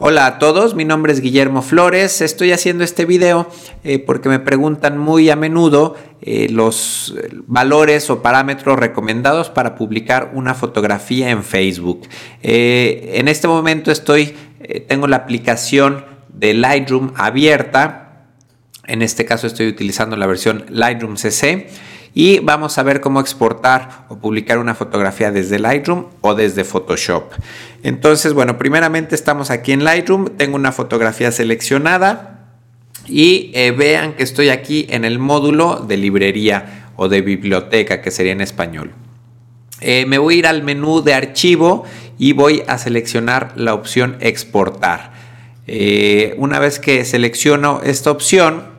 [0.00, 2.20] Hola a todos, mi nombre es Guillermo Flores.
[2.20, 3.50] Estoy haciendo este video
[3.82, 9.74] eh, porque me preguntan muy a menudo eh, los eh, valores o parámetros recomendados para
[9.74, 12.06] publicar una fotografía en Facebook.
[12.42, 14.36] en este momento estoy,
[14.86, 18.28] tengo la aplicación de Lightroom abierta.
[18.86, 21.66] En este caso estoy utilizando la versión Lightroom CC
[22.14, 27.32] y vamos a ver cómo exportar o publicar una fotografía desde Lightroom o desde Photoshop.
[27.82, 32.38] Entonces, bueno, primeramente estamos aquí en Lightroom, tengo una fotografía seleccionada
[33.06, 38.10] y eh, vean que estoy aquí en el módulo de librería o de biblioteca, que
[38.10, 38.92] sería en español.
[39.80, 41.84] Eh, me voy a ir al menú de archivo
[42.18, 45.12] y voy a seleccionar la opción exportar.
[45.66, 48.77] Eh, una vez que selecciono esta opción,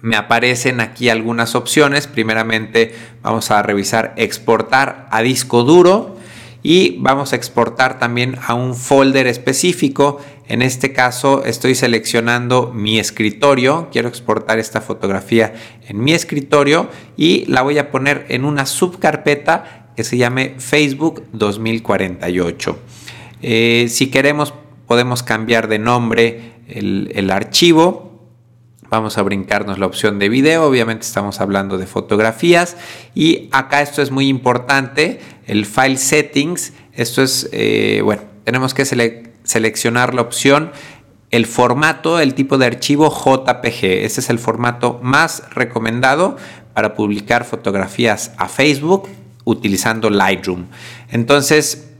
[0.00, 2.06] me aparecen aquí algunas opciones.
[2.06, 6.16] Primeramente vamos a revisar exportar a disco duro
[6.62, 10.20] y vamos a exportar también a un folder específico.
[10.46, 13.88] En este caso estoy seleccionando mi escritorio.
[13.92, 15.54] Quiero exportar esta fotografía
[15.88, 21.24] en mi escritorio y la voy a poner en una subcarpeta que se llame Facebook
[21.32, 22.78] 2048.
[23.42, 24.54] Eh, si queremos
[24.86, 28.07] podemos cambiar de nombre el, el archivo
[28.90, 32.76] Vamos a brincarnos la opción de video, obviamente estamos hablando de fotografías.
[33.14, 38.86] Y acá esto es muy importante, el File Settings, esto es, eh, bueno, tenemos que
[39.44, 40.72] seleccionar la opción,
[41.30, 46.38] el formato, el tipo de archivo JPG, ese es el formato más recomendado
[46.72, 49.08] para publicar fotografías a Facebook
[49.44, 50.66] utilizando Lightroom.
[51.10, 51.90] Entonces,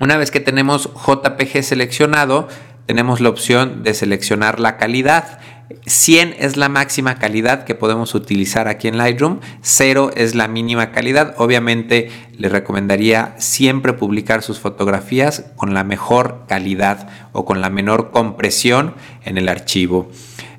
[0.00, 2.48] una vez que tenemos JPG seleccionado,
[2.86, 5.38] tenemos la opción de seleccionar la calidad.
[5.86, 10.92] 100 es la máxima calidad que podemos utilizar aquí en Lightroom, 0 es la mínima
[10.92, 11.34] calidad.
[11.38, 18.10] Obviamente le recomendaría siempre publicar sus fotografías con la mejor calidad o con la menor
[18.10, 20.10] compresión en el archivo.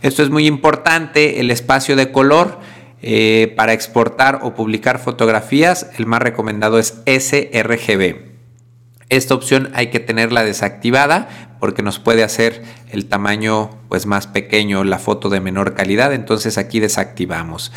[0.01, 2.59] Esto es muy importante, el espacio de color.
[3.07, 8.35] Eh, para exportar o publicar fotografías, el más recomendado es sRGB.
[9.09, 12.61] Esta opción hay que tenerla desactivada porque nos puede hacer
[12.91, 17.71] el tamaño pues más pequeño, la foto de menor calidad, entonces aquí desactivamos.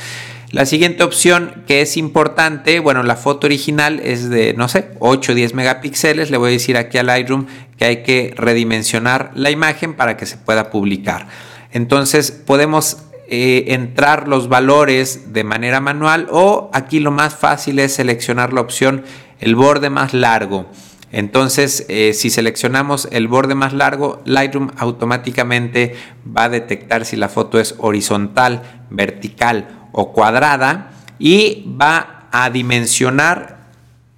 [0.50, 5.32] La siguiente opción que es importante, bueno, la foto original es de, no sé, 8
[5.32, 6.30] o 10 megapíxeles.
[6.30, 7.46] Le voy a decir aquí a Lightroom
[7.78, 11.28] que hay que redimensionar la imagen para que se pueda publicar.
[11.72, 12.98] Entonces podemos
[13.30, 18.60] eh, entrar los valores de manera manual o aquí lo más fácil es seleccionar la
[18.60, 19.02] opción
[19.40, 20.66] el borde más largo.
[21.10, 27.28] Entonces, eh, si seleccionamos el borde más largo, Lightroom automáticamente va a detectar si la
[27.28, 33.58] foto es horizontal, vertical o cuadrada y va a dimensionar,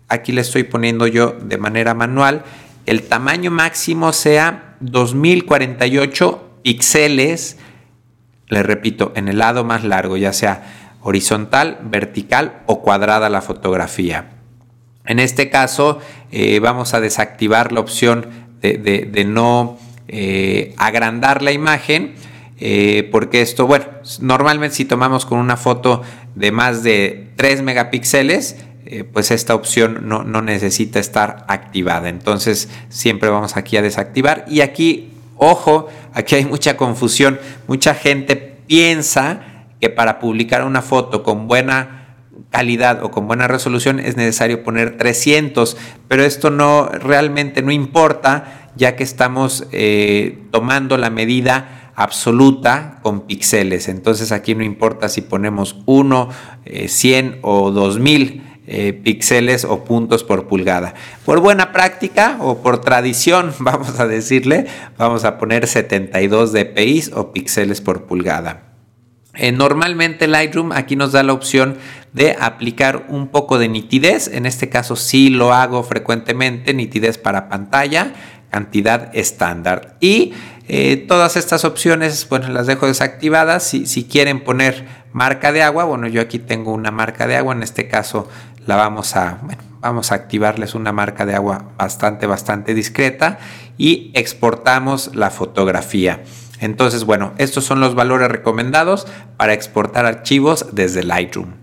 [0.08, 2.42] aquí le estoy poniendo yo de manera manual,
[2.86, 7.56] el tamaño máximo sea 2048 píxeles,
[8.48, 14.39] le repito, en el lado más largo, ya sea horizontal, vertical o cuadrada la fotografía.
[15.10, 15.98] En este caso
[16.30, 18.28] eh, vamos a desactivar la opción
[18.62, 19.76] de, no
[20.06, 22.14] eh, agrandar la imagen.
[22.60, 23.86] Eh, porque esto, bueno,
[24.20, 26.02] normalmente si tomamos con una foto
[26.36, 28.58] de más de 3 megapíxeles,
[29.12, 32.08] pues esta opción no, no, necesita estar activada.
[32.08, 34.44] Entonces siempre vamos aquí a desactivar.
[34.46, 37.40] Y aquí, ojo, aquí hay mucha confusión.
[37.66, 39.40] Mucha gente piensa
[39.80, 41.99] que para publicar una foto con buena
[42.50, 45.76] calidad o con buena resolución es necesario poner 300,
[46.08, 53.26] pero esto no realmente no importa ya que estamos eh, tomando la medida absoluta con
[53.26, 53.88] píxeles.
[53.88, 56.28] Entonces aquí no importa si ponemos 1,
[56.86, 60.94] 100 eh, o 2000 eh, píxeles o puntos por pulgada.
[61.24, 67.32] Por buena práctica o por tradición, vamos a decirle, vamos a poner 72 dpi o
[67.32, 68.69] píxeles por pulgada.
[69.34, 71.76] Eh, normalmente Lightroom aquí nos da la opción
[72.12, 74.28] de aplicar un poco de nitidez.
[74.28, 78.12] En este caso sí lo hago frecuentemente, nitidez para pantalla,
[78.50, 79.96] cantidad estándar.
[80.00, 80.34] Y
[80.68, 83.62] eh, todas estas opciones, bueno, las dejo desactivadas.
[83.62, 87.54] Si, si, quieren poner marca de agua, bueno, yo aquí tengo una marca de agua.
[87.54, 88.28] En este caso
[88.66, 89.38] la vamos a,
[89.80, 93.38] vamos a activarles una marca de agua bastante, bastante discreta
[93.78, 96.22] y exportamos la fotografía.
[96.60, 101.54] Entonces, bueno, estos son los valores recomendados para exportar archivos desde Lightroom.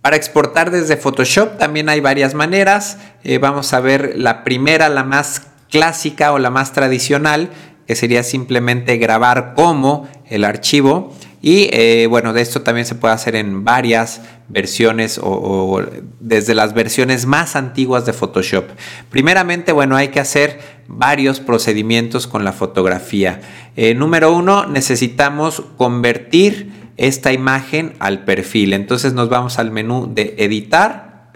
[0.00, 2.98] Para exportar desde Photoshop también hay varias maneras.
[3.24, 7.50] Eh, vamos a ver la primera, la más clásica o la más tradicional,
[7.86, 11.12] que sería simplemente grabar como el archivo.
[11.42, 15.82] Y eh, bueno, de esto también se puede hacer en varias versiones o,
[16.20, 18.64] desde las versiones más antiguas de Photoshop.
[19.10, 23.40] Primeramente, bueno, hay que hacer varios procedimientos con la fotografía.
[23.76, 28.72] Eh, número uno, necesitamos convertir esta imagen al perfil.
[28.72, 31.32] Entonces nos vamos al menú de editar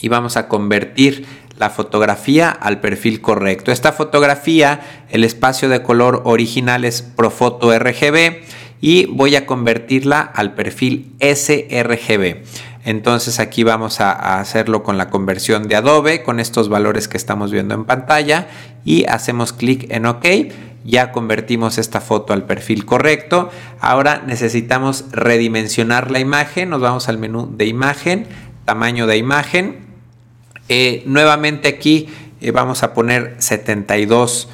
[0.00, 1.26] y vamos a convertir
[1.58, 3.72] la fotografía al perfil correcto.
[3.72, 4.80] Esta fotografía,
[5.10, 8.42] el espacio de color original es Profoto RGB
[8.80, 12.42] y voy a convertirla al perfil sRGB.
[12.84, 17.52] Entonces aquí vamos a, hacerlo con la conversión de Adobe, con estos valores que estamos
[17.52, 18.48] viendo en pantalla
[18.84, 20.26] y hacemos clic en OK.
[20.84, 23.50] Ya convertimos esta foto al perfil correcto.
[23.80, 26.70] Ahora necesitamos redimensionar la imagen.
[26.70, 28.26] Nos vamos al menú de imagen,
[28.64, 29.80] tamaño de imagen.
[30.70, 32.08] Eh, nuevamente aquí
[32.40, 34.48] eh, vamos a poner 72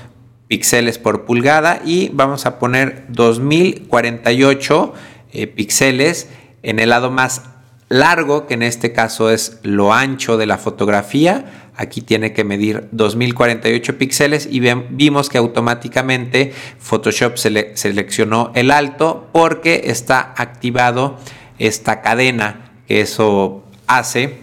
[0.54, 4.94] píxeles por pulgada y vamos a poner 2048
[5.32, 6.28] eh, píxeles
[6.62, 7.42] en el lado más
[7.88, 11.70] largo, que en este caso es lo ancho de la fotografía.
[11.74, 19.82] Aquí tiene que medir 2048 píxeles y vimos que automáticamente Photoshop seleccionó el alto porque
[19.86, 21.18] está activado
[21.58, 24.38] esta cadena que eso hace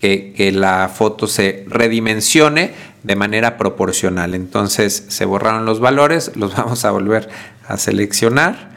[0.00, 4.34] que, que la foto se redimensione de manera proporcional.
[4.34, 7.28] Entonces se borraron los valores, los vamos a volver
[7.66, 8.70] a seleccionar.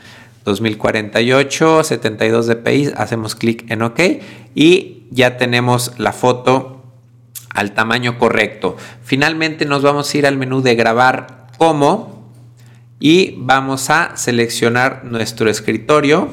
[0.45, 3.99] 2048, 72 dpi, hacemos clic en OK
[4.53, 6.83] y ya tenemos la foto
[7.49, 8.75] al tamaño correcto.
[9.03, 12.29] Finalmente nos vamos a ir al menú de grabar como
[12.99, 16.29] y vamos a seleccionar nuestro escritorio.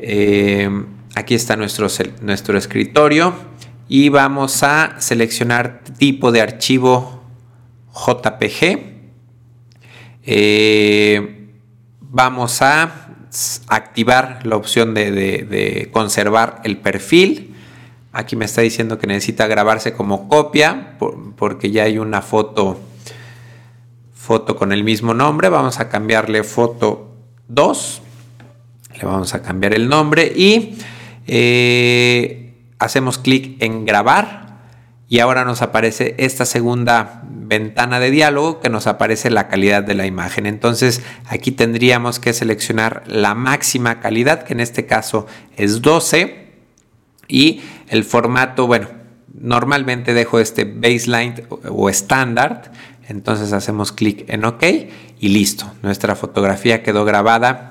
[0.00, 0.70] Eh,
[1.16, 1.88] aquí está nuestro,
[2.20, 3.49] nuestro escritorio
[3.92, 7.24] y vamos a seleccionar tipo de archivo
[7.92, 8.78] JPG.
[10.22, 11.48] Eh,
[11.98, 13.16] vamos a
[13.66, 17.56] activar la opción de, conservar el perfil.
[18.12, 20.96] Aquí me está diciendo que necesita grabarse como copia
[21.34, 22.78] porque ya hay una foto,
[24.14, 25.48] foto con el mismo nombre.
[25.48, 27.16] Vamos a cambiarle foto
[27.48, 28.02] 2.
[29.00, 30.78] Le vamos a cambiar el nombre y
[31.26, 32.39] eh,
[32.80, 34.50] hacemos clic en grabar
[35.08, 39.94] y ahora nos aparece esta segunda ventana de diálogo que nos aparece la calidad de
[39.94, 40.46] la imagen.
[40.46, 46.48] Entonces aquí tendríamos que seleccionar la máxima calidad, que en este caso es 12,
[47.28, 48.88] y el formato, bueno,
[49.32, 52.72] normalmente dejo este baseline o estándar,
[53.08, 54.64] entonces hacemos clic en OK
[55.18, 57.69] y listo, nuestra fotografía quedó grabada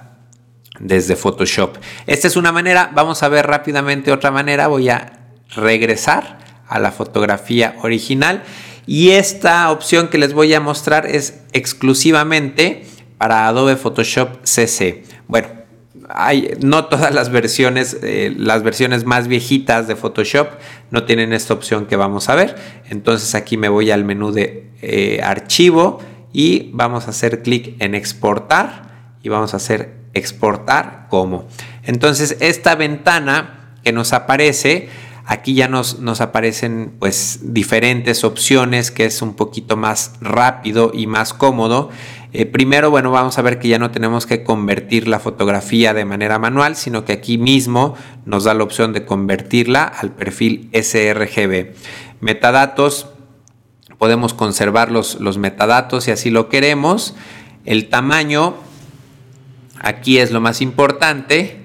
[0.80, 1.78] desde Photoshop.
[2.08, 5.14] Esta es una manera, vamos a ver rápidamente otra manera, voy a
[5.56, 8.44] regresar a la fotografía original
[8.86, 12.86] y esta opción que les voy a mostrar es exclusivamente
[13.18, 15.04] para Adobe Photoshop CC.
[15.28, 15.48] Bueno,
[16.10, 20.48] hay, no todas las versiones, eh, las versiones más viejitas de Photoshop
[20.90, 22.56] no tienen esta opción que vamos a ver.
[22.90, 26.00] Entonces aquí me voy al menú de eh, archivo
[26.34, 31.46] y vamos a hacer clic en exportar y vamos a hacer exportar como.
[31.84, 34.90] Entonces esta ventana que nos aparece,
[35.26, 41.08] aquí ya nos, nos aparecen pues diferentes opciones que es un poquito más rápido y
[41.08, 41.90] más cómodo.
[42.32, 46.06] Eh, primero, bueno, vamos a ver que ya no tenemos que convertir la fotografía de
[46.06, 47.96] manera manual, sino que aquí mismo
[48.26, 51.74] nos da la opción de convertirla al perfil sRGB.
[52.22, 53.08] Metadatos,
[53.98, 57.16] podemos conservar los, los metadatos si así lo queremos.
[57.66, 58.56] El tamaño,
[59.80, 61.58] Aquí es lo más importante.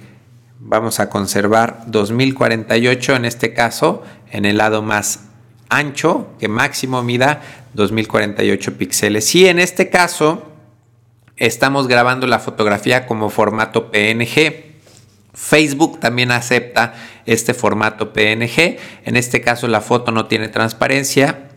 [0.61, 5.25] Vamos a conservar 2048 en este caso en el lado más
[5.69, 7.43] ancho que máximo mida
[7.75, 9.35] 2048 píxeles.
[9.35, 10.51] Y en este caso
[11.37, 14.75] estamos grabando la fotografía como formato PNG.
[15.35, 16.95] Facebook también acepta
[17.27, 18.79] este formato PNG.
[19.05, 21.49] En este caso la foto no tiene transparencia.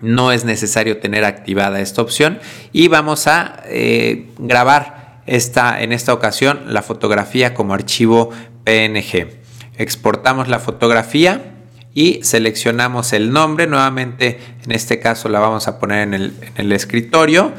[0.00, 2.40] No es necesario tener activada esta opción.
[2.72, 8.30] Y vamos a eh, grabar esta, en esta ocasión la fotografía como archivo
[8.64, 9.28] PNG.
[9.76, 11.54] Exportamos la fotografía
[11.94, 13.66] y seleccionamos el nombre.
[13.66, 17.52] Nuevamente, en este caso la vamos a poner en el, escritorio,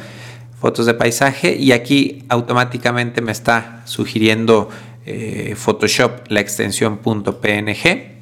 [0.59, 4.69] fotos de paisaje, y aquí automáticamente me está sugiriendo
[5.05, 8.12] eh, Photoshop la extensión .png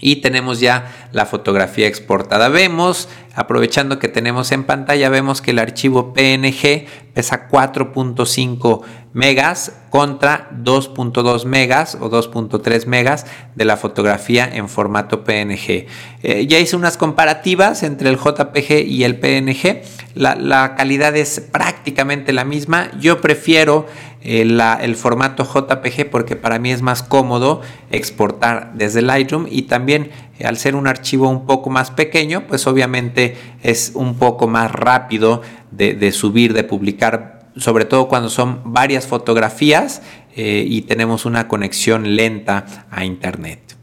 [0.00, 2.48] y tenemos ya la fotografía exportada.
[2.48, 10.50] Vemos, aprovechando que tenemos en pantalla, vemos que el archivo PNG pesa 4.5 megas contra
[10.52, 15.86] 2.2 megas o 2.3 megas de la fotografía en formato PNG.
[16.22, 19.82] Eh, ya hice unas comparativas entre el JPG y el PNG.
[20.14, 22.90] La, calidad es prácticamente la misma.
[23.00, 23.86] Yo prefiero
[24.22, 27.60] el, el, formato JPG porque para mí es más cómodo
[27.90, 30.10] exportar desde Lightroom y también
[30.44, 35.42] al ser un archivo un poco más pequeño, pues obviamente es un poco más rápido
[35.70, 40.02] de, subir, de publicar, sobre todo cuando son varias fotografías
[40.36, 43.77] eh, y tenemos una conexión lenta a Internet.